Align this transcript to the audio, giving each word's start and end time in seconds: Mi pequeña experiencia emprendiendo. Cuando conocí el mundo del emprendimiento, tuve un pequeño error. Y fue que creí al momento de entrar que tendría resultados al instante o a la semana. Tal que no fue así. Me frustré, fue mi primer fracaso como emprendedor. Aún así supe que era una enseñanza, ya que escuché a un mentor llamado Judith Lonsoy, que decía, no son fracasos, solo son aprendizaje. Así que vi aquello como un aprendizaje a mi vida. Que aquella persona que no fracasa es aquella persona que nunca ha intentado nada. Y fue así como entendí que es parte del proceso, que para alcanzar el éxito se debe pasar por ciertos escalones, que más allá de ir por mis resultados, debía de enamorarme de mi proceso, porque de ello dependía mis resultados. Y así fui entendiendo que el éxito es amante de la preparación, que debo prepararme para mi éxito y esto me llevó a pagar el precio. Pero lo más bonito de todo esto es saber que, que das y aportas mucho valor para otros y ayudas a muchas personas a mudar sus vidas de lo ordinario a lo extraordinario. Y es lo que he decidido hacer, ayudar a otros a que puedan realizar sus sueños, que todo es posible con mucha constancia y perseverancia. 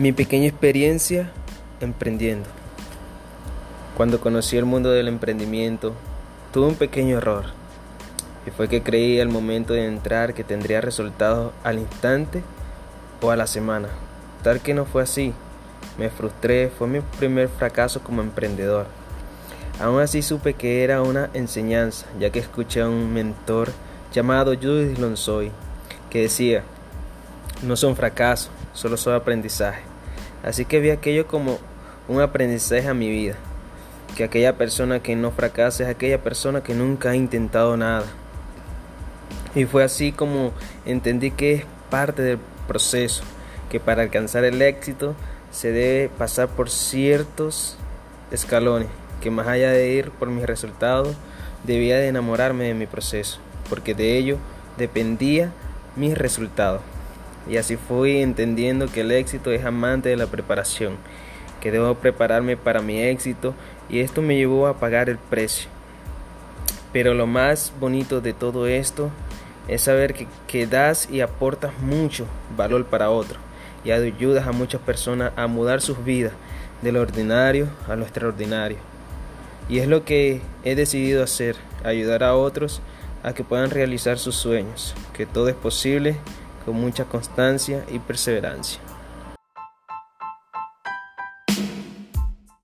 Mi 0.00 0.12
pequeña 0.12 0.48
experiencia 0.48 1.30
emprendiendo. 1.82 2.48
Cuando 3.98 4.18
conocí 4.18 4.56
el 4.56 4.64
mundo 4.64 4.90
del 4.90 5.08
emprendimiento, 5.08 5.92
tuve 6.54 6.68
un 6.68 6.74
pequeño 6.74 7.18
error. 7.18 7.44
Y 8.46 8.50
fue 8.50 8.66
que 8.66 8.82
creí 8.82 9.20
al 9.20 9.28
momento 9.28 9.74
de 9.74 9.84
entrar 9.84 10.32
que 10.32 10.42
tendría 10.42 10.80
resultados 10.80 11.52
al 11.64 11.78
instante 11.78 12.42
o 13.20 13.30
a 13.30 13.36
la 13.36 13.46
semana. 13.46 13.88
Tal 14.42 14.60
que 14.60 14.72
no 14.72 14.86
fue 14.86 15.02
así. 15.02 15.34
Me 15.98 16.08
frustré, 16.08 16.70
fue 16.70 16.88
mi 16.88 17.00
primer 17.18 17.50
fracaso 17.50 18.02
como 18.02 18.22
emprendedor. 18.22 18.86
Aún 19.82 20.00
así 20.00 20.22
supe 20.22 20.54
que 20.54 20.82
era 20.82 21.02
una 21.02 21.28
enseñanza, 21.34 22.06
ya 22.18 22.30
que 22.30 22.38
escuché 22.38 22.80
a 22.80 22.88
un 22.88 23.12
mentor 23.12 23.70
llamado 24.14 24.54
Judith 24.54 24.96
Lonsoy, 24.96 25.52
que 26.08 26.22
decía, 26.22 26.62
no 27.62 27.76
son 27.76 27.96
fracasos, 27.96 28.50
solo 28.72 28.96
son 28.96 29.12
aprendizaje. 29.12 29.89
Así 30.42 30.64
que 30.64 30.80
vi 30.80 30.90
aquello 30.90 31.26
como 31.26 31.58
un 32.08 32.20
aprendizaje 32.20 32.88
a 32.88 32.94
mi 32.94 33.10
vida. 33.10 33.36
Que 34.16 34.24
aquella 34.24 34.56
persona 34.56 35.00
que 35.00 35.14
no 35.16 35.30
fracasa 35.30 35.84
es 35.84 35.88
aquella 35.88 36.22
persona 36.22 36.62
que 36.62 36.74
nunca 36.74 37.10
ha 37.10 37.16
intentado 37.16 37.76
nada. 37.76 38.04
Y 39.54 39.64
fue 39.64 39.84
así 39.84 40.12
como 40.12 40.52
entendí 40.84 41.30
que 41.30 41.54
es 41.54 41.64
parte 41.90 42.22
del 42.22 42.38
proceso, 42.66 43.22
que 43.68 43.80
para 43.80 44.02
alcanzar 44.02 44.44
el 44.44 44.62
éxito 44.62 45.14
se 45.50 45.72
debe 45.72 46.08
pasar 46.08 46.48
por 46.48 46.70
ciertos 46.70 47.76
escalones, 48.30 48.88
que 49.20 49.30
más 49.30 49.48
allá 49.48 49.70
de 49.72 49.90
ir 49.90 50.10
por 50.12 50.28
mis 50.30 50.46
resultados, 50.46 51.16
debía 51.64 51.96
de 51.96 52.08
enamorarme 52.08 52.64
de 52.64 52.74
mi 52.74 52.86
proceso, 52.86 53.38
porque 53.68 53.94
de 53.94 54.16
ello 54.16 54.38
dependía 54.78 55.52
mis 55.96 56.16
resultados. 56.16 56.80
Y 57.50 57.56
así 57.56 57.76
fui 57.76 58.22
entendiendo 58.22 58.86
que 58.86 59.00
el 59.00 59.10
éxito 59.10 59.50
es 59.50 59.64
amante 59.64 60.08
de 60.08 60.16
la 60.16 60.28
preparación, 60.28 60.96
que 61.60 61.72
debo 61.72 61.96
prepararme 61.96 62.56
para 62.56 62.80
mi 62.80 63.02
éxito 63.02 63.54
y 63.88 63.98
esto 63.98 64.22
me 64.22 64.36
llevó 64.36 64.68
a 64.68 64.78
pagar 64.78 65.10
el 65.10 65.18
precio. 65.18 65.68
Pero 66.92 67.12
lo 67.12 67.26
más 67.26 67.72
bonito 67.80 68.20
de 68.20 68.34
todo 68.34 68.68
esto 68.68 69.10
es 69.66 69.82
saber 69.82 70.14
que, 70.14 70.28
que 70.46 70.68
das 70.68 71.10
y 71.10 71.22
aportas 71.22 71.76
mucho 71.80 72.24
valor 72.56 72.86
para 72.86 73.10
otros 73.10 73.40
y 73.84 73.90
ayudas 73.90 74.46
a 74.46 74.52
muchas 74.52 74.80
personas 74.80 75.32
a 75.34 75.48
mudar 75.48 75.80
sus 75.80 76.04
vidas 76.04 76.32
de 76.82 76.92
lo 76.92 77.00
ordinario 77.00 77.66
a 77.88 77.96
lo 77.96 78.04
extraordinario. 78.04 78.78
Y 79.68 79.80
es 79.80 79.88
lo 79.88 80.04
que 80.04 80.40
he 80.62 80.76
decidido 80.76 81.24
hacer, 81.24 81.56
ayudar 81.82 82.22
a 82.22 82.36
otros 82.36 82.80
a 83.24 83.32
que 83.32 83.42
puedan 83.42 83.70
realizar 83.70 84.18
sus 84.18 84.36
sueños, 84.36 84.94
que 85.12 85.26
todo 85.26 85.48
es 85.48 85.56
posible 85.56 86.16
con 86.64 86.80
mucha 86.80 87.04
constancia 87.04 87.84
y 87.88 87.98
perseverancia. 87.98 88.80